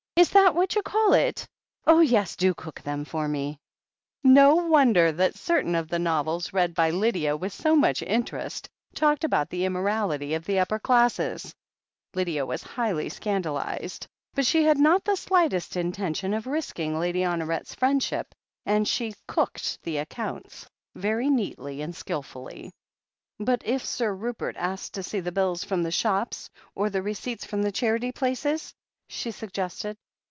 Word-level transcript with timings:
"Is 0.17 0.29
that 0.31 0.53
what 0.53 0.75
you 0.75 0.83
call 0.83 1.13
it? 1.15 1.47
Oh, 1.87 1.99
yes, 2.01 2.35
do 2.35 2.53
cook 2.53 2.79
them 2.81 3.05
for 3.05 3.27
me!" 3.27 3.57
No 4.23 4.53
wonder 4.55 5.11
that 5.11 5.33
certain 5.33 5.73
of 5.73 5.87
the 5.87 5.97
novels 5.97 6.53
read 6.53 6.75
by 6.75 6.91
Lydia 6.91 7.35
with 7.35 7.51
so 7.53 7.75
much 7.75 8.03
interest 8.03 8.69
talked 8.93 9.23
about 9.23 9.49
the 9.49 9.65
immorality 9.65 10.35
of 10.35 10.45
the 10.45 10.59
upper 10.59 10.77
classes 10.77 11.55
1 12.13 12.19
Lydia 12.21 12.45
was 12.45 12.61
highly 12.61 13.09
scandalized, 13.09 14.05
but 14.35 14.45
she 14.45 14.63
had 14.63 14.77
not 14.77 15.03
the 15.05 15.15
slightest 15.15 15.75
intention 15.75 16.35
of 16.35 16.45
risking 16.45 16.99
Lady 16.99 17.21
Honoret's 17.21 17.73
friend 17.73 18.03
ship, 18.03 18.35
and 18.63 18.87
she 18.87 19.15
"cooked" 19.27 19.81
the 19.81 19.97
accounts 19.97 20.69
very 20.93 21.31
neatly 21.31 21.81
and 21.81 21.95
skilfully. 21.95 22.71
"But 23.39 23.63
if 23.65 23.83
Sir 23.83 24.13
Rupert 24.13 24.55
asks 24.57 24.91
to 24.91 25.01
see 25.03 25.21
the 25.21 25.31
bills 25.31 25.63
from 25.63 25.81
the 25.81 25.89
shops, 25.91 26.51
or 26.75 26.91
the 26.91 27.01
receipts 27.01 27.45
from 27.45 27.63
the 27.63 27.71
charity 27.71 28.11
places?" 28.11 28.75
she 29.07 29.31
suggested. 29.31 29.97